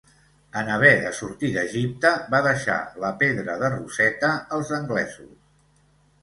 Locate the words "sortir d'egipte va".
1.17-2.39